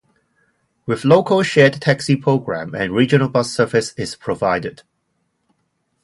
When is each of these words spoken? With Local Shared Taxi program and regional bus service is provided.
With 0.87 1.05
Local 1.05 1.43
Shared 1.43 1.73
Taxi 1.73 2.15
program 2.15 2.73
and 2.73 2.91
regional 2.91 3.29
bus 3.29 3.53
service 3.53 3.93
is 3.93 4.15
provided. 4.15 4.81